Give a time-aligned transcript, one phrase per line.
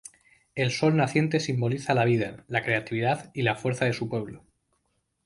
[0.55, 4.43] El sol naciente simboliza la vida, la creatividad y la fuerza de su pueblo.